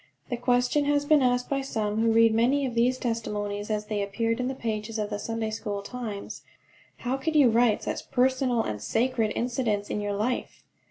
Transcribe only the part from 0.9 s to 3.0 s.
been asked by some who read many of these